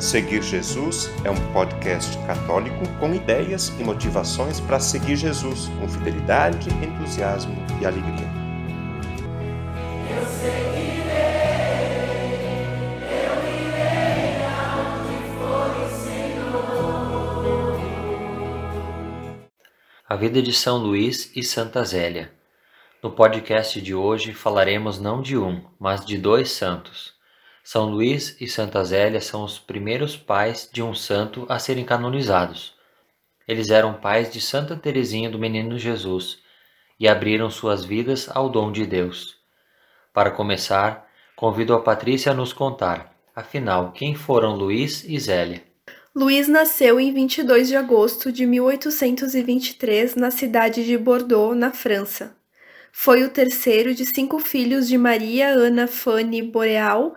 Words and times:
Seguir 0.00 0.42
Jesus 0.42 1.10
é 1.26 1.30
um 1.30 1.52
podcast 1.52 2.16
católico 2.26 2.88
com 2.98 3.14
ideias 3.14 3.68
e 3.78 3.84
motivações 3.84 4.58
para 4.58 4.80
seguir 4.80 5.14
Jesus 5.14 5.68
com 5.78 5.86
fidelidade, 5.86 6.70
entusiasmo 6.70 7.54
e 7.78 7.84
alegria. 7.84 8.26
Eu 10.08 10.24
seguirei, 10.26 11.10
eu 13.12 13.44
irei 13.60 14.40
for 15.36 15.70
o 15.76 15.90
Senhor. 16.02 17.78
A 20.08 20.16
vida 20.16 20.40
de 20.40 20.54
São 20.54 20.78
Luís 20.78 21.30
e 21.36 21.42
Santa 21.42 21.84
Zélia. 21.84 22.32
No 23.02 23.10
podcast 23.10 23.78
de 23.82 23.94
hoje 23.94 24.32
falaremos 24.32 24.98
não 24.98 25.20
de 25.20 25.36
um, 25.36 25.62
mas 25.78 26.06
de 26.06 26.16
dois 26.16 26.50
santos. 26.52 27.19
São 27.72 27.88
Luís 27.88 28.36
e 28.40 28.48
Santa 28.48 28.82
Zélia 28.82 29.20
são 29.20 29.44
os 29.44 29.56
primeiros 29.56 30.16
pais 30.16 30.68
de 30.72 30.82
um 30.82 30.92
santo 30.92 31.46
a 31.48 31.56
serem 31.56 31.84
canonizados. 31.84 32.74
Eles 33.46 33.70
eram 33.70 33.94
pais 33.94 34.32
de 34.32 34.40
Santa 34.40 34.74
Teresinha 34.74 35.30
do 35.30 35.38
Menino 35.38 35.78
Jesus 35.78 36.40
e 36.98 37.06
abriram 37.06 37.48
suas 37.48 37.84
vidas 37.84 38.28
ao 38.28 38.48
dom 38.48 38.72
de 38.72 38.84
Deus. 38.84 39.36
Para 40.12 40.32
começar, 40.32 41.08
convido 41.36 41.72
a 41.72 41.80
Patrícia 41.80 42.32
a 42.32 42.34
nos 42.34 42.52
contar, 42.52 43.14
afinal, 43.36 43.92
quem 43.92 44.16
foram 44.16 44.56
Luís 44.56 45.04
e 45.04 45.16
Zélia. 45.20 45.62
Luís 46.12 46.48
nasceu 46.48 46.98
em 46.98 47.14
22 47.14 47.68
de 47.68 47.76
agosto 47.76 48.32
de 48.32 48.46
1823 48.46 50.16
na 50.16 50.32
cidade 50.32 50.84
de 50.84 50.98
Bordeaux, 50.98 51.56
na 51.56 51.70
França. 51.70 52.36
Foi 52.90 53.22
o 53.22 53.30
terceiro 53.30 53.94
de 53.94 54.04
cinco 54.04 54.40
filhos 54.40 54.88
de 54.88 54.98
Maria 54.98 55.50
Ana 55.50 55.86
Fanny 55.86 56.42
Boreal 56.42 57.14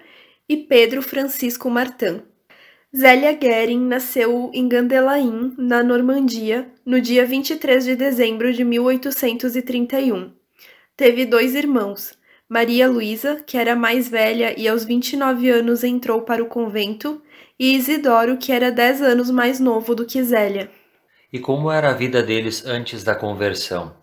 e 0.47 0.57
Pedro 0.57 1.01
Francisco 1.01 1.69
Martin. 1.69 2.21
Zélia 2.95 3.33
Guerin 3.33 3.79
nasceu 3.79 4.51
em 4.53 4.67
Gandelain, 4.67 5.53
na 5.57 5.83
Normandia, 5.83 6.71
no 6.85 7.01
dia 7.01 7.25
23 7.25 7.83
de 7.83 7.95
dezembro 7.95 8.53
de 8.53 8.63
1831. 8.63 10.31
Teve 10.95 11.25
dois 11.25 11.55
irmãos, 11.55 12.13
Maria 12.47 12.87
Luísa, 12.87 13.41
que 13.47 13.57
era 13.57 13.75
mais 13.75 14.07
velha 14.07 14.53
e 14.55 14.67
aos 14.67 14.85
29 14.85 15.49
anos 15.49 15.83
entrou 15.83 16.21
para 16.21 16.43
o 16.43 16.47
convento, 16.47 17.19
e 17.59 17.75
Isidoro, 17.75 18.37
que 18.37 18.51
era 18.51 18.71
10 18.71 19.01
anos 19.01 19.31
mais 19.31 19.59
novo 19.59 19.95
do 19.95 20.05
que 20.05 20.23
Zélia. 20.23 20.69
E 21.31 21.39
como 21.39 21.71
era 21.71 21.89
a 21.89 21.93
vida 21.93 22.21
deles 22.21 22.63
antes 22.63 23.03
da 23.03 23.15
conversão? 23.15 23.95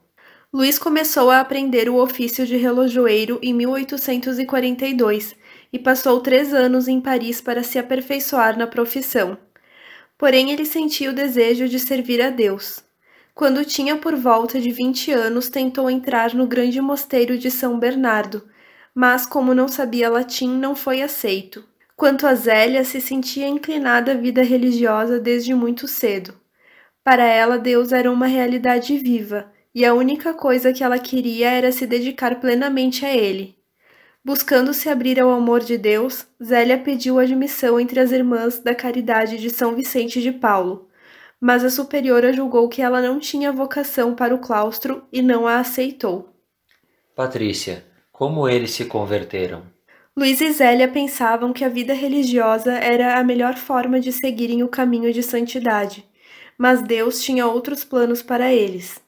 Luís 0.52 0.80
começou 0.80 1.30
a 1.30 1.38
aprender 1.38 1.88
o 1.88 1.94
ofício 1.94 2.44
de 2.44 2.56
relojoeiro 2.56 3.38
em 3.40 3.54
1842 3.54 5.36
e 5.72 5.78
passou 5.78 6.20
três 6.20 6.52
anos 6.52 6.88
em 6.88 7.00
Paris 7.00 7.40
para 7.40 7.62
se 7.62 7.78
aperfeiçoar 7.78 8.58
na 8.58 8.66
profissão. 8.66 9.38
Porém, 10.18 10.50
ele 10.50 10.66
sentia 10.66 11.10
o 11.10 11.14
desejo 11.14 11.68
de 11.68 11.78
servir 11.78 12.20
a 12.20 12.30
Deus. 12.30 12.84
Quando 13.34 13.64
tinha 13.64 13.96
por 13.96 14.14
volta 14.16 14.60
de 14.60 14.70
20 14.70 15.12
anos, 15.12 15.48
tentou 15.48 15.88
entrar 15.88 16.34
no 16.34 16.46
grande 16.46 16.80
mosteiro 16.80 17.38
de 17.38 17.50
São 17.50 17.78
Bernardo, 17.78 18.46
mas, 18.94 19.24
como 19.24 19.54
não 19.54 19.68
sabia 19.68 20.10
latim, 20.10 20.48
não 20.58 20.74
foi 20.74 21.00
aceito. 21.00 21.64
Quanto 21.96 22.26
a 22.26 22.34
Zélia, 22.34 22.84
se 22.84 23.00
sentia 23.00 23.48
inclinada 23.48 24.12
à 24.12 24.14
vida 24.14 24.42
religiosa 24.42 25.20
desde 25.20 25.54
muito 25.54 25.86
cedo. 25.86 26.34
Para 27.04 27.24
ela, 27.24 27.58
Deus 27.58 27.92
era 27.92 28.10
uma 28.10 28.26
realidade 28.26 28.96
viva, 28.98 29.50
e 29.74 29.84
a 29.84 29.94
única 29.94 30.34
coisa 30.34 30.72
que 30.72 30.82
ela 30.82 30.98
queria 30.98 31.50
era 31.50 31.72
se 31.72 31.86
dedicar 31.86 32.40
plenamente 32.40 33.06
a 33.06 33.14
ele. 33.14 33.59
Buscando 34.22 34.74
se 34.74 34.90
abrir 34.90 35.18
ao 35.18 35.30
amor 35.30 35.60
de 35.60 35.78
Deus, 35.78 36.26
Zélia 36.42 36.76
pediu 36.76 37.18
admissão 37.18 37.80
entre 37.80 37.98
as 37.98 38.12
irmãs 38.12 38.58
da 38.58 38.74
Caridade 38.74 39.38
de 39.38 39.48
São 39.48 39.74
Vicente 39.74 40.20
de 40.20 40.30
Paulo, 40.30 40.88
mas 41.40 41.64
a 41.64 41.70
superiora 41.70 42.30
julgou 42.30 42.68
que 42.68 42.82
ela 42.82 43.00
não 43.00 43.18
tinha 43.18 43.50
vocação 43.50 44.14
para 44.14 44.34
o 44.34 44.38
claustro 44.38 45.02
e 45.10 45.22
não 45.22 45.46
a 45.46 45.58
aceitou. 45.58 46.28
Patrícia, 47.16 47.82
como 48.12 48.46
eles 48.46 48.72
se 48.72 48.84
converteram? 48.84 49.62
Luiz 50.14 50.38
e 50.42 50.52
Zélia 50.52 50.86
pensavam 50.86 51.50
que 51.50 51.64
a 51.64 51.68
vida 51.70 51.94
religiosa 51.94 52.74
era 52.74 53.18
a 53.18 53.24
melhor 53.24 53.56
forma 53.56 53.98
de 53.98 54.12
seguirem 54.12 54.62
o 54.62 54.68
caminho 54.68 55.10
de 55.14 55.22
santidade, 55.22 56.04
mas 56.58 56.82
Deus 56.82 57.22
tinha 57.22 57.46
outros 57.46 57.84
planos 57.84 58.20
para 58.20 58.52
eles. 58.52 59.00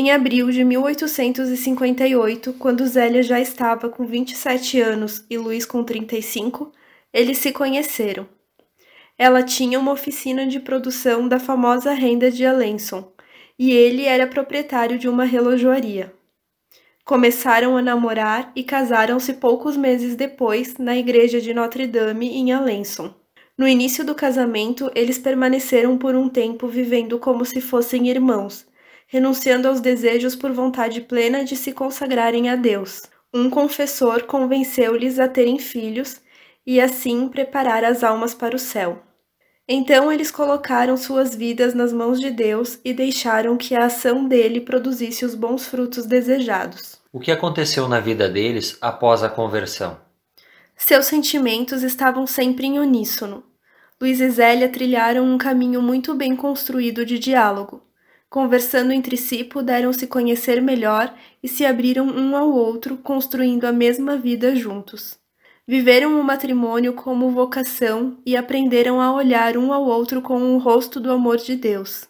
Em 0.00 0.12
abril 0.12 0.48
de 0.52 0.62
1858, 0.62 2.52
quando 2.52 2.86
Zélia 2.86 3.20
já 3.20 3.40
estava 3.40 3.88
com 3.88 4.06
27 4.06 4.80
anos 4.80 5.26
e 5.28 5.36
Luiz 5.36 5.66
com 5.66 5.82
35, 5.82 6.70
eles 7.12 7.38
se 7.38 7.50
conheceram. 7.50 8.24
Ela 9.18 9.42
tinha 9.42 9.76
uma 9.76 9.90
oficina 9.90 10.46
de 10.46 10.60
produção 10.60 11.26
da 11.26 11.40
famosa 11.40 11.94
renda 11.94 12.30
de 12.30 12.46
Alençon 12.46 13.10
e 13.58 13.72
ele 13.72 14.04
era 14.04 14.24
proprietário 14.24 15.00
de 15.00 15.08
uma 15.08 15.24
relojoaria. 15.24 16.14
Começaram 17.04 17.76
a 17.76 17.82
namorar 17.82 18.52
e 18.54 18.62
casaram-se 18.62 19.32
poucos 19.32 19.76
meses 19.76 20.14
depois 20.14 20.78
na 20.78 20.96
igreja 20.96 21.40
de 21.40 21.52
Notre 21.52 21.88
Dame 21.88 22.28
em 22.28 22.52
Alençon. 22.52 23.12
No 23.58 23.66
início 23.66 24.04
do 24.04 24.14
casamento, 24.14 24.92
eles 24.94 25.18
permaneceram 25.18 25.98
por 25.98 26.14
um 26.14 26.28
tempo 26.28 26.68
vivendo 26.68 27.18
como 27.18 27.44
se 27.44 27.60
fossem 27.60 28.08
irmãos 28.08 28.64
renunciando 29.08 29.66
aos 29.66 29.80
desejos 29.80 30.36
por 30.36 30.52
vontade 30.52 31.00
plena 31.00 31.42
de 31.42 31.56
se 31.56 31.72
consagrarem 31.72 32.50
a 32.50 32.54
Deus. 32.54 33.02
Um 33.34 33.50
confessor 33.50 34.24
convenceu-lhes 34.24 35.18
a 35.18 35.26
terem 35.26 35.58
filhos 35.58 36.20
e 36.66 36.80
assim 36.80 37.26
preparar 37.28 37.84
as 37.84 38.04
almas 38.04 38.34
para 38.34 38.54
o 38.54 38.58
céu. 38.58 39.02
Então 39.66 40.12
eles 40.12 40.30
colocaram 40.30 40.96
suas 40.96 41.34
vidas 41.34 41.74
nas 41.74 41.92
mãos 41.92 42.20
de 42.20 42.30
Deus 42.30 42.78
e 42.84 42.92
deixaram 42.92 43.56
que 43.56 43.74
a 43.74 43.86
ação 43.86 44.26
dele 44.26 44.60
produzisse 44.60 45.24
os 45.24 45.34
bons 45.34 45.66
frutos 45.66 46.06
desejados. 46.06 47.00
O 47.10 47.18
que 47.18 47.30
aconteceu 47.30 47.88
na 47.88 48.00
vida 48.00 48.28
deles 48.28 48.76
após 48.80 49.22
a 49.22 49.28
conversão? 49.28 49.98
Seus 50.76 51.06
sentimentos 51.06 51.82
estavam 51.82 52.26
sempre 52.26 52.66
em 52.66 52.78
uníssono. 52.78 53.42
Luiz 54.00 54.20
e 54.20 54.30
Zélia 54.30 54.68
trilharam 54.68 55.24
um 55.24 55.36
caminho 55.36 55.82
muito 55.82 56.14
bem 56.14 56.36
construído 56.36 57.04
de 57.04 57.18
diálogo. 57.18 57.82
Conversando 58.30 58.92
entre 58.92 59.16
si, 59.16 59.42
puderam 59.42 59.92
se 59.92 60.06
conhecer 60.06 60.60
melhor 60.60 61.14
e 61.42 61.48
se 61.48 61.64
abriram 61.64 62.06
um 62.06 62.36
ao 62.36 62.50
outro, 62.50 62.98
construindo 62.98 63.64
a 63.64 63.72
mesma 63.72 64.16
vida 64.16 64.54
juntos. 64.54 65.18
Viveram 65.66 66.18
o 66.18 66.24
matrimônio 66.24 66.92
como 66.92 67.30
vocação 67.30 68.18
e 68.24 68.36
aprenderam 68.36 69.00
a 69.00 69.12
olhar 69.12 69.56
um 69.56 69.72
ao 69.72 69.84
outro 69.84 70.20
com 70.20 70.54
o 70.54 70.58
rosto 70.58 71.00
do 71.00 71.10
amor 71.10 71.38
de 71.38 71.56
Deus. 71.56 72.06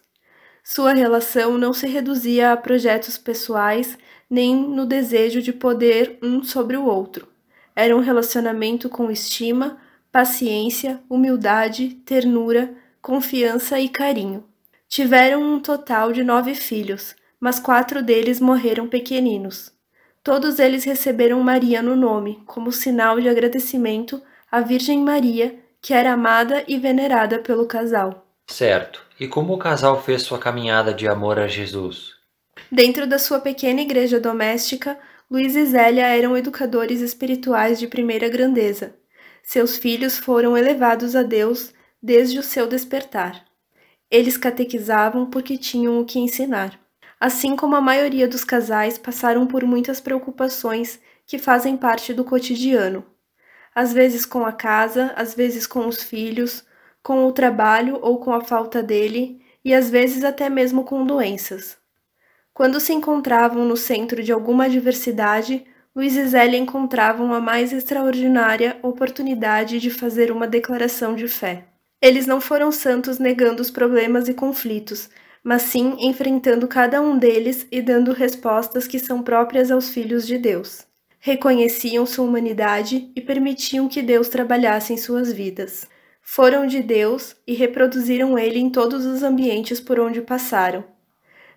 Sua 0.63 0.93
relação 0.93 1.57
não 1.57 1.73
se 1.73 1.87
reduzia 1.87 2.51
a 2.51 2.57
projetos 2.57 3.17
pessoais 3.17 3.97
nem 4.29 4.55
no 4.55 4.85
desejo 4.85 5.41
de 5.41 5.51
poder 5.51 6.19
um 6.21 6.43
sobre 6.43 6.77
o 6.77 6.85
outro. 6.85 7.27
Era 7.75 7.95
um 7.95 8.01
relacionamento 8.01 8.89
com 8.89 9.09
estima, 9.09 9.77
paciência, 10.11 11.01
humildade, 11.09 11.95
ternura, 12.05 12.75
confiança 13.01 13.79
e 13.79 13.87
carinho. 13.87 14.48
Tiveram 14.89 15.43
um 15.43 15.59
total 15.59 16.11
de 16.11 16.23
nove 16.23 16.55
filhos, 16.55 17.15
mas 17.39 17.59
quatro 17.59 18.01
deles 18.01 18.41
morreram 18.41 18.87
pequeninos. 18.87 19.71
Todos 20.23 20.57
eles 20.57 20.83
receberam 20.83 21.39
Maria 21.41 21.79
no 21.83 21.95
nome, 21.95 22.41
como 22.47 22.71
sinal 22.71 23.21
de 23.21 23.29
agradecimento 23.29 24.19
à 24.51 24.61
Virgem 24.61 24.99
Maria, 24.99 25.59
que 25.79 25.93
era 25.93 26.11
amada 26.13 26.63
e 26.67 26.79
venerada 26.79 27.37
pelo 27.37 27.67
casal. 27.67 28.25
Certo. 28.47 29.05
E 29.19 29.27
como 29.27 29.53
o 29.53 29.59
casal 29.59 30.01
fez 30.01 30.23
sua 30.23 30.39
caminhada 30.39 30.91
de 30.91 31.07
amor 31.07 31.37
a 31.37 31.47
Jesus? 31.47 32.15
Dentro 32.71 33.05
da 33.05 33.19
sua 33.19 33.39
pequena 33.39 33.81
igreja 33.81 34.19
doméstica, 34.19 34.97
Luiz 35.29 35.55
e 35.55 35.67
Zélia 35.67 36.07
eram 36.07 36.35
educadores 36.35 36.99
espirituais 36.99 37.77
de 37.77 37.85
primeira 37.85 38.27
grandeza. 38.27 38.95
Seus 39.43 39.77
filhos 39.77 40.17
foram 40.17 40.57
elevados 40.57 41.15
a 41.15 41.21
Deus 41.21 41.71
desde 42.01 42.39
o 42.39 42.43
seu 42.43 42.65
despertar. 42.65 43.48
Eles 44.11 44.37
catequizavam 44.37 45.25
porque 45.25 45.57
tinham 45.57 45.99
o 45.99 46.05
que 46.05 46.19
ensinar. 46.19 46.79
Assim 47.19 47.55
como 47.55 47.75
a 47.75 47.81
maioria 47.81 48.27
dos 48.27 48.43
casais 48.43 48.97
passaram 48.97 49.45
por 49.45 49.63
muitas 49.63 49.99
preocupações 49.99 50.99
que 51.27 51.37
fazem 51.37 51.77
parte 51.77 52.13
do 52.13 52.23
cotidiano. 52.23 53.05
Às 53.75 53.93
vezes 53.93 54.25
com 54.25 54.45
a 54.45 54.51
casa, 54.51 55.13
às 55.15 55.35
vezes 55.35 55.67
com 55.67 55.87
os 55.87 56.01
filhos, 56.01 56.65
com 57.03 57.25
o 57.25 57.31
trabalho 57.31 57.99
ou 58.01 58.19
com 58.19 58.33
a 58.33 58.41
falta 58.41 58.81
dele, 58.81 59.41
e 59.63 59.73
às 59.73 59.89
vezes 59.89 60.23
até 60.23 60.49
mesmo 60.49 60.83
com 60.83 61.05
doenças. 61.05 61.77
Quando 62.53 62.79
se 62.79 62.91
encontravam 62.93 63.63
no 63.63 63.77
centro 63.77 64.23
de 64.23 64.31
alguma 64.31 64.65
adversidade, 64.65 65.65
Luiz 65.95 66.15
e 66.15 66.25
Zélia 66.25 66.57
encontravam 66.57 67.33
a 67.33 67.39
mais 67.39 67.71
extraordinária 67.71 68.77
oportunidade 68.81 69.79
de 69.79 69.89
fazer 69.89 70.31
uma 70.31 70.47
declaração 70.47 71.15
de 71.15 71.27
fé. 71.27 71.68
Eles 72.01 72.25
não 72.25 72.39
foram 72.39 72.71
santos 72.71 73.19
negando 73.19 73.61
os 73.61 73.69
problemas 73.69 74.29
e 74.29 74.33
conflitos, 74.33 75.09
mas 75.43 75.63
sim 75.63 75.97
enfrentando 75.99 76.67
cada 76.67 77.01
um 77.01 77.17
deles 77.17 77.67
e 77.71 77.81
dando 77.81 78.13
respostas 78.13 78.87
que 78.87 78.99
são 78.99 79.21
próprias 79.21 79.69
aos 79.69 79.89
filhos 79.89 80.25
de 80.25 80.37
Deus. 80.37 80.87
Reconheciam 81.19 82.05
sua 82.05 82.25
humanidade 82.25 83.11
e 83.13 83.19
permitiam 83.19 83.89
que 83.89 84.01
Deus 84.01 84.29
trabalhasse 84.29 84.93
em 84.93 84.97
suas 84.97 85.33
vidas. 85.33 85.85
Foram 86.21 86.65
de 86.65 86.81
Deus 86.81 87.35
e 87.45 87.53
reproduziram 87.53 88.39
ele 88.39 88.59
em 88.59 88.69
todos 88.69 89.05
os 89.05 89.21
ambientes 89.21 89.81
por 89.81 89.99
onde 89.99 90.21
passaram. 90.21 90.85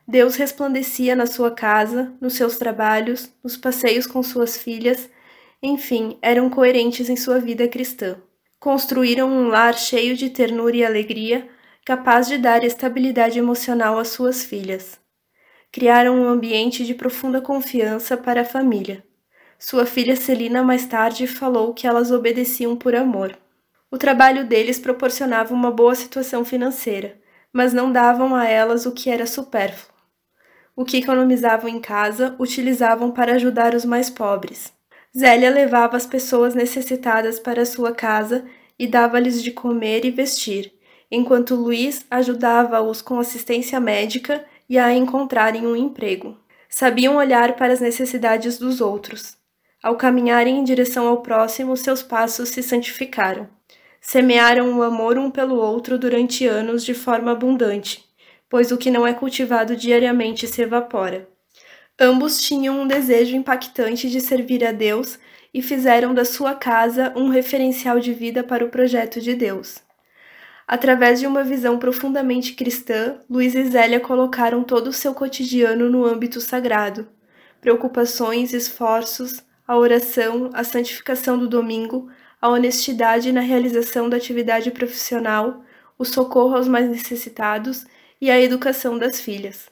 Deus 0.08 0.34
resplandecia 0.34 1.14
na 1.14 1.26
sua 1.26 1.52
casa, 1.52 2.12
nos 2.20 2.34
seus 2.34 2.56
trabalhos, 2.56 3.32
nos 3.44 3.56
passeios 3.56 4.06
com 4.06 4.20
suas 4.22 4.56
filhas, 4.56 5.08
enfim, 5.62 6.18
eram 6.20 6.50
coerentes 6.50 7.08
em 7.08 7.16
sua 7.16 7.38
vida 7.38 7.68
cristã. 7.68 8.16
Construíram 8.62 9.28
um 9.28 9.48
lar 9.48 9.74
cheio 9.74 10.16
de 10.16 10.30
ternura 10.30 10.76
e 10.76 10.84
alegria, 10.84 11.48
capaz 11.84 12.28
de 12.28 12.38
dar 12.38 12.62
estabilidade 12.62 13.36
emocional 13.36 13.98
às 13.98 14.10
suas 14.10 14.44
filhas. 14.44 15.00
Criaram 15.72 16.16
um 16.16 16.28
ambiente 16.28 16.86
de 16.86 16.94
profunda 16.94 17.40
confiança 17.40 18.16
para 18.16 18.42
a 18.42 18.44
família. 18.44 19.02
Sua 19.58 19.84
filha 19.84 20.14
Celina 20.14 20.62
mais 20.62 20.86
tarde 20.86 21.26
falou 21.26 21.74
que 21.74 21.88
elas 21.88 22.12
obedeciam 22.12 22.76
por 22.76 22.94
amor. 22.94 23.36
O 23.90 23.98
trabalho 23.98 24.46
deles 24.46 24.78
proporcionava 24.78 25.52
uma 25.52 25.72
boa 25.72 25.96
situação 25.96 26.44
financeira, 26.44 27.20
mas 27.52 27.72
não 27.72 27.90
davam 27.90 28.32
a 28.32 28.46
elas 28.46 28.86
o 28.86 28.92
que 28.92 29.10
era 29.10 29.26
supérfluo. 29.26 29.92
O 30.76 30.84
que 30.84 30.98
economizavam 30.98 31.68
em 31.68 31.80
casa 31.80 32.36
utilizavam 32.38 33.10
para 33.10 33.34
ajudar 33.34 33.74
os 33.74 33.84
mais 33.84 34.08
pobres. 34.08 34.72
Zélia 35.16 35.50
levava 35.50 35.96
as 35.96 36.06
pessoas 36.06 36.54
necessitadas 36.54 37.38
para 37.38 37.66
sua 37.66 37.92
casa 37.92 38.46
e 38.78 38.86
dava-lhes 38.86 39.42
de 39.42 39.50
comer 39.50 40.06
e 40.06 40.10
vestir, 40.10 40.72
enquanto 41.10 41.54
Luiz 41.54 42.06
ajudava-os 42.10 43.02
com 43.02 43.20
assistência 43.20 43.78
médica 43.78 44.42
e 44.68 44.78
a 44.78 44.92
encontrarem 44.94 45.66
um 45.66 45.76
emprego. 45.76 46.38
Sabiam 46.66 47.16
olhar 47.16 47.56
para 47.56 47.74
as 47.74 47.80
necessidades 47.80 48.56
dos 48.56 48.80
outros. 48.80 49.36
Ao 49.82 49.96
caminharem 49.96 50.58
em 50.58 50.64
direção 50.64 51.06
ao 51.06 51.20
próximo, 51.20 51.76
seus 51.76 52.02
passos 52.02 52.48
se 52.48 52.62
santificaram. 52.62 53.46
Semearam 54.00 54.78
o 54.78 54.82
amor 54.82 55.18
um 55.18 55.30
pelo 55.30 55.56
outro 55.56 55.98
durante 55.98 56.46
anos 56.46 56.82
de 56.82 56.94
forma 56.94 57.32
abundante, 57.32 58.02
pois 58.48 58.72
o 58.72 58.78
que 58.78 58.90
não 58.90 59.06
é 59.06 59.12
cultivado 59.12 59.76
diariamente 59.76 60.46
se 60.46 60.62
evapora. 60.62 61.31
Ambos 62.04 62.40
tinham 62.40 62.80
um 62.80 62.84
desejo 62.84 63.36
impactante 63.36 64.10
de 64.10 64.20
servir 64.20 64.64
a 64.64 64.72
Deus 64.72 65.20
e 65.54 65.62
fizeram 65.62 66.12
da 66.12 66.24
sua 66.24 66.52
casa 66.52 67.12
um 67.14 67.28
referencial 67.28 68.00
de 68.00 68.12
vida 68.12 68.42
para 68.42 68.64
o 68.64 68.68
projeto 68.68 69.20
de 69.20 69.36
Deus. 69.36 69.76
Através 70.66 71.20
de 71.20 71.28
uma 71.28 71.44
visão 71.44 71.78
profundamente 71.78 72.54
cristã, 72.54 73.20
Luiz 73.30 73.54
e 73.54 73.62
Zélia 73.66 74.00
colocaram 74.00 74.64
todo 74.64 74.88
o 74.88 74.92
seu 74.92 75.14
cotidiano 75.14 75.88
no 75.88 76.04
âmbito 76.04 76.40
sagrado. 76.40 77.06
Preocupações, 77.60 78.52
esforços, 78.52 79.40
a 79.64 79.78
oração, 79.78 80.50
a 80.54 80.64
santificação 80.64 81.38
do 81.38 81.48
domingo, 81.48 82.10
a 82.40 82.48
honestidade 82.48 83.30
na 83.30 83.42
realização 83.42 84.10
da 84.10 84.16
atividade 84.16 84.72
profissional, 84.72 85.62
o 85.96 86.04
socorro 86.04 86.56
aos 86.56 86.66
mais 86.66 86.90
necessitados 86.90 87.86
e 88.20 88.28
a 88.28 88.40
educação 88.40 88.98
das 88.98 89.20
filhas. 89.20 89.71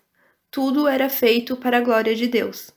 Tudo 0.52 0.88
era 0.88 1.08
feito 1.08 1.56
para 1.56 1.78
a 1.78 1.80
glória 1.80 2.12
de 2.12 2.26
Deus. 2.26 2.72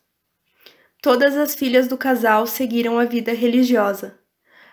Todas 1.01 1.35
as 1.35 1.55
filhas 1.55 1.87
do 1.87 1.97
casal 1.97 2.45
seguiram 2.45 2.99
a 2.99 3.05
vida 3.05 3.33
religiosa. 3.33 4.19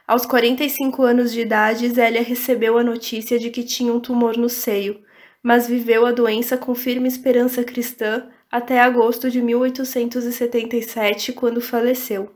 Aos 0.06 0.26
45 0.26 1.02
anos 1.02 1.32
de 1.32 1.40
idade, 1.40 1.88
Zélia 1.88 2.22
recebeu 2.22 2.76
a 2.76 2.84
notícia 2.84 3.38
de 3.38 3.48
que 3.48 3.64
tinha 3.64 3.90
um 3.90 4.00
tumor 4.00 4.36
no 4.36 4.50
seio, 4.50 5.02
mas 5.42 5.66
viveu 5.66 6.04
a 6.04 6.12
doença 6.12 6.58
com 6.58 6.74
firme 6.74 7.08
esperança 7.08 7.64
cristã 7.64 8.28
até 8.50 8.78
agosto 8.78 9.30
de 9.30 9.40
1877, 9.40 11.32
quando 11.32 11.62
faleceu. 11.62 12.30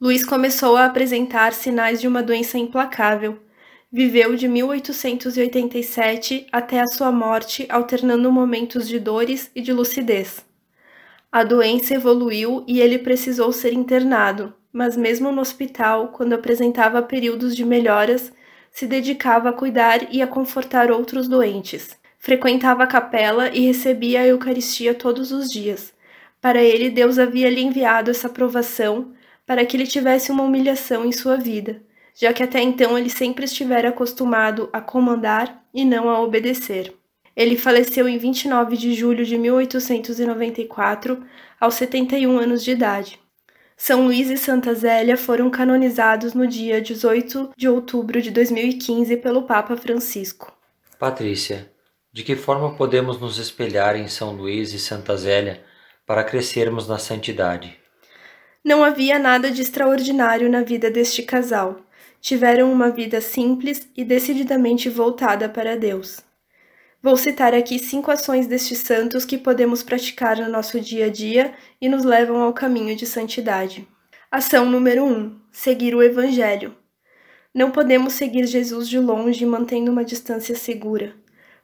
Luiz 0.00 0.24
começou 0.24 0.76
a 0.76 0.86
apresentar 0.86 1.52
sinais 1.52 2.00
de 2.00 2.08
uma 2.08 2.20
doença 2.20 2.58
implacável. 2.58 3.38
Viveu 3.92 4.36
de 4.36 4.46
1887 4.46 6.46
até 6.52 6.78
a 6.78 6.86
sua 6.86 7.10
morte, 7.10 7.66
alternando 7.68 8.30
momentos 8.30 8.86
de 8.86 9.00
dores 9.00 9.50
e 9.52 9.60
de 9.60 9.72
lucidez. 9.72 10.46
A 11.32 11.42
doença 11.42 11.94
evoluiu 11.94 12.62
e 12.68 12.80
ele 12.80 13.00
precisou 13.00 13.50
ser 13.50 13.72
internado, 13.72 14.54
mas 14.72 14.96
mesmo 14.96 15.32
no 15.32 15.40
hospital, 15.40 16.08
quando 16.08 16.34
apresentava 16.34 17.02
períodos 17.02 17.56
de 17.56 17.64
melhoras, 17.64 18.32
se 18.70 18.86
dedicava 18.86 19.48
a 19.48 19.52
cuidar 19.52 20.14
e 20.14 20.22
a 20.22 20.26
confortar 20.28 20.92
outros 20.92 21.26
doentes. 21.26 21.98
Frequentava 22.20 22.84
a 22.84 22.86
capela 22.86 23.48
e 23.48 23.66
recebia 23.66 24.20
a 24.20 24.26
Eucaristia 24.26 24.94
todos 24.94 25.32
os 25.32 25.48
dias. 25.48 25.92
Para 26.40 26.62
ele, 26.62 26.90
Deus 26.90 27.18
havia 27.18 27.50
lhe 27.50 27.60
enviado 27.60 28.08
essa 28.08 28.28
provação 28.28 29.10
para 29.44 29.66
que 29.66 29.76
ele 29.76 29.88
tivesse 29.88 30.30
uma 30.30 30.44
humilhação 30.44 31.04
em 31.04 31.10
sua 31.10 31.36
vida, 31.36 31.82
já 32.14 32.32
que 32.32 32.42
até 32.42 32.60
então 32.60 32.98
ele 32.98 33.10
sempre 33.10 33.44
estivera 33.44 33.90
acostumado 33.90 34.68
a 34.72 34.80
comandar 34.80 35.64
e 35.72 35.84
não 35.84 36.08
a 36.08 36.20
obedecer. 36.20 36.94
Ele 37.36 37.56
faleceu 37.56 38.08
em 38.08 38.18
29 38.18 38.76
de 38.76 38.94
julho 38.94 39.24
de 39.24 39.38
1894, 39.38 41.24
aos 41.60 41.74
71 41.74 42.38
anos 42.38 42.62
de 42.62 42.72
idade. 42.72 43.18
São 43.76 44.04
Luís 44.04 44.28
e 44.28 44.36
Santa 44.36 44.74
Zélia 44.74 45.16
foram 45.16 45.48
canonizados 45.48 46.34
no 46.34 46.46
dia 46.46 46.82
18 46.82 47.52
de 47.56 47.66
outubro 47.66 48.20
de 48.20 48.30
2015 48.30 49.16
pelo 49.16 49.44
Papa 49.44 49.74
Francisco. 49.74 50.52
Patrícia, 50.98 51.72
de 52.12 52.22
que 52.22 52.36
forma 52.36 52.74
podemos 52.74 53.18
nos 53.18 53.38
espelhar 53.38 53.96
em 53.96 54.06
São 54.06 54.32
Luís 54.32 54.74
e 54.74 54.78
Santa 54.78 55.16
Zélia 55.16 55.64
para 56.06 56.22
crescermos 56.22 56.86
na 56.86 56.98
santidade? 56.98 57.78
Não 58.62 58.84
havia 58.84 59.18
nada 59.18 59.50
de 59.50 59.62
extraordinário 59.62 60.50
na 60.50 60.62
vida 60.62 60.90
deste 60.90 61.22
casal. 61.22 61.80
Tiveram 62.20 62.70
uma 62.70 62.90
vida 62.90 63.20
simples 63.20 63.88
e 63.96 64.04
decididamente 64.04 64.88
voltada 64.88 65.48
para 65.48 65.76
Deus. 65.76 66.20
Vou 67.02 67.16
citar 67.16 67.54
aqui 67.54 67.78
cinco 67.78 68.10
ações 68.10 68.46
destes 68.46 68.80
santos 68.80 69.24
que 69.24 69.38
podemos 69.38 69.82
praticar 69.82 70.36
no 70.36 70.48
nosso 70.50 70.78
dia 70.78 71.06
a 71.06 71.08
dia 71.08 71.54
e 71.80 71.88
nos 71.88 72.04
levam 72.04 72.42
ao 72.42 72.52
caminho 72.52 72.94
de 72.94 73.06
santidade. 73.06 73.88
Ação 74.30 74.66
número 74.66 75.04
1: 75.04 75.10
um, 75.10 75.40
seguir 75.50 75.94
o 75.94 76.02
Evangelho. 76.02 76.76
Não 77.54 77.70
podemos 77.70 78.12
seguir 78.12 78.46
Jesus 78.46 78.86
de 78.86 78.98
longe 78.98 79.46
mantendo 79.46 79.90
uma 79.90 80.04
distância 80.04 80.54
segura. 80.54 81.14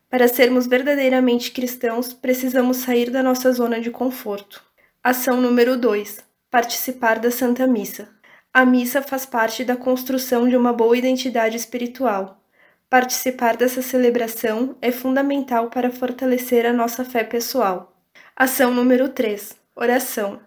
Para 0.09 0.27
sermos 0.27 0.67
verdadeiramente 0.67 1.53
cristãos, 1.53 2.15
precisamos 2.15 2.79
sair 2.79 3.11
da 3.11 3.23
nossa 3.23 3.53
zona 3.53 3.79
de 3.79 3.91
conforto. 3.91 4.63
Ação 5.05 5.39
número 5.39 5.77
2: 5.77 6.25
participar 6.51 7.19
da 7.19 7.31
Santa 7.31 7.67
Missa. 7.67 8.16
A 8.57 8.65
missa 8.65 9.03
faz 9.03 9.27
parte 9.27 9.63
da 9.65 9.77
construção 9.77 10.49
de 10.49 10.57
uma 10.57 10.73
boa 10.73 10.97
identidade 10.97 11.59
espiritual. 11.59 12.41
Participar 12.89 13.55
dessa 13.55 13.83
celebração 13.83 14.79
é 14.81 14.91
fundamental 14.91 15.69
para 15.69 15.91
fortalecer 15.91 16.65
a 16.65 16.73
nossa 16.73 17.05
fé 17.05 17.23
pessoal. 17.23 17.95
Ação 18.35 18.73
número 18.73 19.11
3: 19.11 19.55
Oração. 19.77 20.41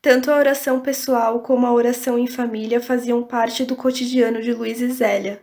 Tanto 0.00 0.32
a 0.32 0.36
oração 0.36 0.80
pessoal 0.80 1.38
como 1.42 1.64
a 1.64 1.72
oração 1.72 2.18
em 2.18 2.26
família 2.26 2.80
faziam 2.80 3.22
parte 3.22 3.64
do 3.64 3.76
cotidiano 3.76 4.42
de 4.42 4.52
Luiz 4.52 4.80
e 4.80 4.88
Zélia. 4.88 5.40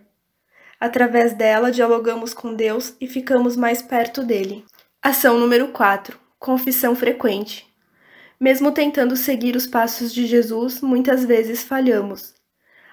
Através 0.81 1.33
dela, 1.33 1.71
dialogamos 1.71 2.33
com 2.33 2.53
Deus 2.53 2.93
e 2.99 3.07
ficamos 3.07 3.55
mais 3.55 3.81
perto 3.81 4.21
dele. 4.21 4.65
Ação 5.01 5.39
número 5.39 5.69
4: 5.69 6.19
Confissão 6.37 6.93
frequente. 6.93 7.68
Mesmo 8.39 8.71
tentando 8.71 9.17
seguir 9.17 9.55
os 9.55 9.67
passos 9.67 10.13
de 10.13 10.25
Jesus, 10.25 10.79
muitas 10.79 11.25
vezes 11.25 11.61
falhamos. 11.63 12.33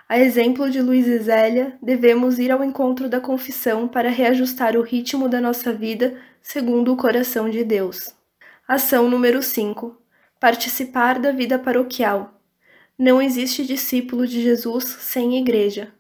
A 0.09 0.19
exemplo 0.19 0.69
de 0.69 0.83
Luiz 0.83 1.07
e 1.07 1.19
Zélia, 1.19 1.79
devemos 1.81 2.39
ir 2.39 2.51
ao 2.51 2.65
encontro 2.65 3.09
da 3.09 3.21
confissão 3.21 3.87
para 3.87 4.09
reajustar 4.09 4.77
o 4.77 4.83
ritmo 4.83 5.29
da 5.29 5.41
nossa 5.41 5.73
vida 5.73 6.17
segundo 6.43 6.93
o 6.93 6.97
coração 6.97 7.49
de 7.49 7.63
Deus. 7.63 8.13
Ação 8.67 9.09
número 9.09 9.41
5: 9.41 9.97
Participar 10.41 11.21
da 11.21 11.31
vida 11.31 11.59
paroquial. 11.59 12.41
Não 12.99 13.23
existe 13.23 13.65
discípulo 13.65 14.27
de 14.27 14.43
Jesus 14.43 14.85
sem 14.85 15.39
igreja. 15.39 15.93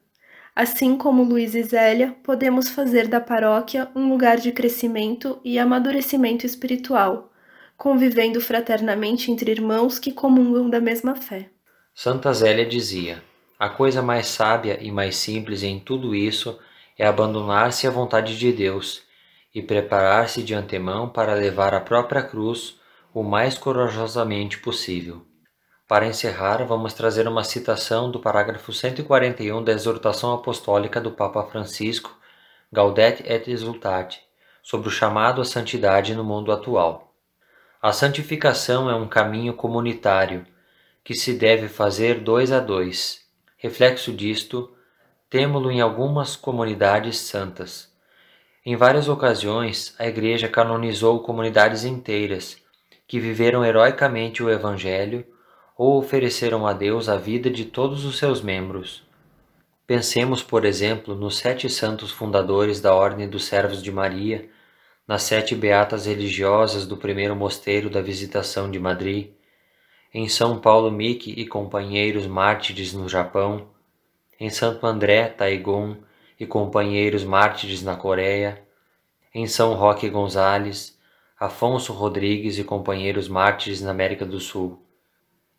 Assim 0.55 0.97
como 0.97 1.23
Luiz 1.23 1.55
e 1.55 1.63
Zélia, 1.63 2.17
podemos 2.23 2.69
fazer 2.69 3.07
da 3.07 3.21
paróquia 3.21 3.89
um 3.95 4.09
lugar 4.09 4.39
de 4.39 4.51
crescimento 4.51 5.39
e 5.45 5.59
amadurecimento 5.59 6.47
espiritual, 6.47 7.31
convivendo 7.77 8.41
fraternamente 8.41 9.31
entre 9.31 9.51
irmãos 9.51 9.99
que 9.99 10.13
comungam 10.13 10.69
da 10.69 10.81
mesma 10.81 11.15
fé. 11.15 11.51
Santa 11.95 12.33
Zélia 12.33 12.67
dizia: 12.67 13.23
a 13.59 13.69
coisa 13.69 14.03
mais 14.03 14.27
sábia 14.27 14.79
e 14.83 14.91
mais 14.91 15.17
simples 15.17 15.63
em 15.63 15.79
tudo 15.79 16.15
isso 16.15 16.59
é 16.99 17.07
abandonar-se 17.07 17.87
à 17.87 17.91
vontade 17.91 18.39
de 18.39 18.53
Deus 18.53 19.03
e 19.55 19.63
preparar-se 19.63 20.43
de 20.43 20.55
antemão 20.55 21.09
para 21.09 21.33
levar 21.33 21.73
a 21.73 21.81
própria 21.81 22.23
cruz 22.23 22.79
o 23.15 23.23
mais 23.23 23.57
corajosamente 23.57 24.59
possível. 24.59 25.23
Para 25.89 26.07
encerrar, 26.07 26.65
vamos 26.65 26.93
trazer 26.93 27.27
uma 27.27 27.45
citação 27.45 28.11
do 28.11 28.21
parágrafo 28.21 28.73
141 28.73 29.65
da 29.65 29.73
exortação 29.73 30.35
apostólica 30.35 31.01
do 31.01 31.13
Papa 31.13 31.45
Francisco, 31.45 32.15
Gaudete 32.71 33.23
et 33.27 33.49
Exultate, 33.49 34.21
sobre 34.63 34.89
o 34.89 34.91
chamado 34.91 35.41
à 35.41 35.45
santidade 35.45 36.15
no 36.15 36.25
mundo 36.25 36.53
atual. 36.53 37.06
A 37.87 37.93
santificação 37.93 38.91
é 38.91 38.97
um 38.97 39.07
caminho 39.07 39.55
comunitário 39.55 40.45
que 41.05 41.15
se 41.15 41.33
deve 41.33 41.69
fazer 41.69 42.19
dois 42.19 42.51
a 42.51 42.59
dois 42.59 43.25
Reflexo 43.59 44.13
disto, 44.13 44.75
temo-lo 45.31 45.71
em 45.71 45.81
algumas 45.81 46.35
comunidades 46.35 47.17
santas. 47.17 47.89
Em 48.65 48.75
várias 48.75 49.09
ocasiões, 49.09 49.95
a 50.01 50.07
Igreja 50.09 50.49
canonizou 50.49 51.21
comunidades 51.21 51.85
inteiras 51.85 52.57
que 53.07 53.21
viveram 53.21 53.65
heroicamente 53.65 54.43
o 54.43 54.51
Evangelho 54.51 55.25
ou 55.79 55.97
ofereceram 55.97 56.67
a 56.67 56.73
Deus 56.73 57.09
a 57.09 57.17
vida 57.17 57.49
de 57.49 57.67
todos 57.67 58.05
os 58.05 58.19
seus 58.19 58.43
membros. 58.43 59.05
Pensemos, 59.87 60.43
por 60.43 60.65
exemplo, 60.65 61.15
nos 61.15 61.39
sete 61.39 61.71
santos 61.71 62.11
fundadores 62.11 62.81
da 62.81 62.93
Ordem 62.93 63.29
dos 63.29 63.45
Servos 63.45 63.81
de 63.81 63.93
Maria, 63.93 64.51
nas 65.07 65.23
sete 65.23 65.55
beatas 65.55 66.07
religiosas 66.07 66.87
do 66.87 66.97
primeiro 66.97 67.37
mosteiro 67.37 67.89
da 67.89 68.03
Visitação 68.03 68.71
de 68.71 68.79
Madrid, 68.79 69.31
em 70.13 70.29
São 70.29 70.59
Paulo 70.59 70.91
Miki 70.91 71.31
e 71.31 71.47
companheiros 71.47 72.27
mártires 72.27 72.93
no 72.93 73.09
Japão, 73.09 73.69
em 74.41 74.51
Santo 74.51 74.87
André 74.87 75.29
Taigon 75.29 75.97
e 76.39 76.47
companheiros 76.47 77.23
mártires 77.23 77.83
na 77.83 77.97
Coreia, 77.97 78.63
em 79.33 79.47
São 79.47 79.75
Roque 79.75 80.09
Gonzales, 80.09 80.99
Afonso 81.39 81.93
Rodrigues 81.93 82.59
e 82.59 82.65
companheiros 82.65 83.29
mártires 83.29 83.81
na 83.81 83.91
América 83.91 84.25
do 84.25 84.41
Sul. 84.41 84.83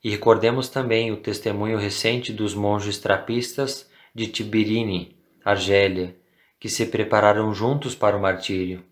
E 0.03 0.09
recordemos 0.09 0.69
também 0.69 1.11
o 1.11 1.17
testemunho 1.17 1.77
recente 1.77 2.33
dos 2.33 2.53
monges 2.53 2.97
trapistas 2.97 3.89
de 4.13 4.27
Tibirini, 4.27 5.15
Argélia, 5.45 6.15
que 6.59 6.67
se 6.67 6.87
prepararam 6.87 7.53
juntos 7.53 7.95
para 7.95 8.17
o 8.17 8.21
martírio. 8.21 8.83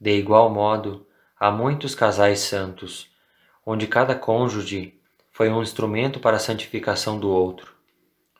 De 0.00 0.10
igual 0.12 0.50
modo, 0.50 1.06
há 1.38 1.50
muitos 1.50 1.94
casais 1.94 2.40
santos, 2.40 3.10
onde 3.64 3.86
cada 3.86 4.14
cônjuge 4.14 5.00
foi 5.32 5.48
um 5.50 5.62
instrumento 5.62 6.20
para 6.20 6.36
a 6.36 6.40
santificação 6.40 7.18
do 7.18 7.28
outro. 7.28 7.74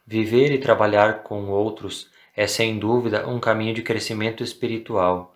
Viver 0.06 0.52
e 0.52 0.58
trabalhar 0.58 1.22
com 1.22 1.48
outros 1.48 2.08
é 2.34 2.46
sem 2.46 2.78
dúvida 2.78 3.26
um 3.26 3.40
caminho 3.40 3.74
de 3.74 3.82
crescimento 3.82 4.44
espiritual. 4.44 5.34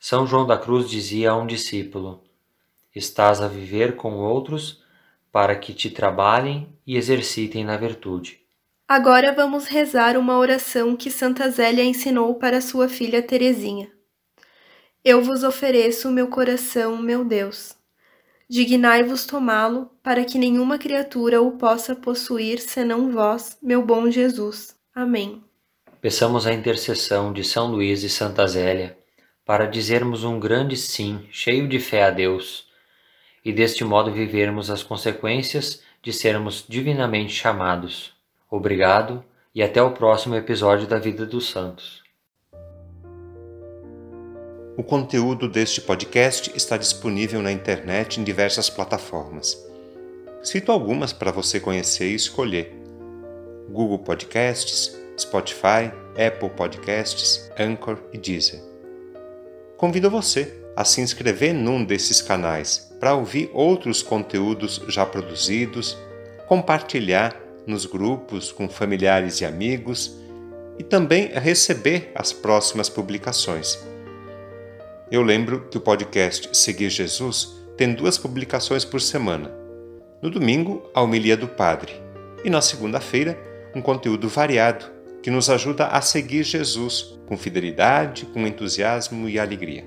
São 0.00 0.26
João 0.26 0.46
da 0.46 0.58
Cruz 0.58 0.88
dizia 0.88 1.30
a 1.30 1.36
um 1.36 1.46
discípulo: 1.46 2.22
Estás 2.94 3.40
a 3.40 3.46
viver 3.48 3.96
com 3.96 4.14
outros 4.14 4.82
para 5.30 5.54
que 5.54 5.72
te 5.72 5.90
trabalhem 5.90 6.68
e 6.86 6.96
exercitem 6.96 7.64
na 7.64 7.76
virtude. 7.76 8.40
Agora 8.88 9.32
vamos 9.32 9.66
rezar 9.66 10.18
uma 10.18 10.36
oração 10.36 10.96
que 10.96 11.10
Santa 11.10 11.48
Zélia 11.48 11.84
ensinou 11.84 12.34
para 12.34 12.60
sua 12.60 12.88
filha 12.88 13.22
Teresinha. 13.22 13.90
Eu 15.04 15.20
vos 15.20 15.42
ofereço 15.42 16.08
o 16.08 16.12
meu 16.12 16.28
coração, 16.28 16.96
meu 16.96 17.24
Deus. 17.24 17.74
Dignai-vos 18.48 19.26
tomá-lo, 19.26 19.90
para 20.00 20.24
que 20.24 20.38
nenhuma 20.38 20.78
criatura 20.78 21.42
o 21.42 21.58
possa 21.58 21.96
possuir 21.96 22.60
senão 22.60 23.10
vós, 23.10 23.58
meu 23.60 23.84
bom 23.84 24.08
Jesus. 24.08 24.76
Amém. 24.94 25.42
Peçamos 26.00 26.46
a 26.46 26.52
intercessão 26.52 27.32
de 27.32 27.42
São 27.42 27.68
Luís 27.68 28.04
e 28.04 28.08
Santa 28.08 28.46
Zélia 28.46 28.96
para 29.44 29.66
dizermos 29.66 30.22
um 30.22 30.38
grande 30.38 30.76
sim, 30.76 31.26
cheio 31.32 31.66
de 31.66 31.80
fé 31.80 32.04
a 32.04 32.10
Deus, 32.10 32.68
e 33.44 33.52
deste 33.52 33.84
modo 33.84 34.12
vivermos 34.12 34.70
as 34.70 34.84
consequências 34.84 35.82
de 36.00 36.12
sermos 36.12 36.64
divinamente 36.68 37.32
chamados. 37.32 38.12
Obrigado 38.48 39.24
e 39.52 39.62
até 39.62 39.82
o 39.82 39.90
próximo 39.90 40.36
episódio 40.36 40.86
da 40.86 40.98
Vida 40.98 41.26
dos 41.26 41.50
Santos. 41.50 42.01
O 44.74 44.82
conteúdo 44.82 45.50
deste 45.50 45.82
podcast 45.82 46.50
está 46.56 46.78
disponível 46.78 47.42
na 47.42 47.52
internet 47.52 48.18
em 48.18 48.24
diversas 48.24 48.70
plataformas. 48.70 49.62
Cito 50.42 50.72
algumas 50.72 51.12
para 51.12 51.30
você 51.30 51.60
conhecer 51.60 52.10
e 52.10 52.14
escolher: 52.14 52.74
Google 53.68 53.98
Podcasts, 53.98 54.96
Spotify, 55.18 55.92
Apple 56.16 56.48
Podcasts, 56.56 57.50
Anchor 57.58 57.98
e 58.14 58.18
Deezer. 58.18 58.62
Convido 59.76 60.10
você 60.10 60.50
a 60.74 60.86
se 60.86 61.02
inscrever 61.02 61.52
num 61.52 61.84
desses 61.84 62.22
canais 62.22 62.90
para 62.98 63.14
ouvir 63.14 63.50
outros 63.52 64.02
conteúdos 64.02 64.80
já 64.88 65.04
produzidos, 65.04 65.98
compartilhar 66.48 67.38
nos 67.66 67.84
grupos 67.84 68.50
com 68.50 68.70
familiares 68.70 69.42
e 69.42 69.44
amigos 69.44 70.16
e 70.78 70.82
também 70.82 71.26
receber 71.26 72.10
as 72.14 72.32
próximas 72.32 72.88
publicações. 72.88 73.91
Eu 75.12 75.20
lembro 75.20 75.68
que 75.70 75.76
o 75.76 75.80
podcast 75.82 76.48
Seguir 76.56 76.88
Jesus 76.88 77.54
tem 77.76 77.92
duas 77.92 78.16
publicações 78.16 78.82
por 78.82 78.98
semana. 78.98 79.52
No 80.22 80.30
domingo, 80.30 80.90
a 80.94 81.02
homilia 81.02 81.36
do 81.36 81.46
Padre, 81.46 81.92
e 82.42 82.48
na 82.48 82.62
segunda-feira, 82.62 83.38
um 83.76 83.82
conteúdo 83.82 84.26
variado 84.26 84.86
que 85.22 85.30
nos 85.30 85.50
ajuda 85.50 85.88
a 85.88 86.00
seguir 86.00 86.44
Jesus 86.44 87.18
com 87.26 87.36
fidelidade, 87.36 88.24
com 88.24 88.46
entusiasmo 88.46 89.28
e 89.28 89.38
alegria. 89.38 89.84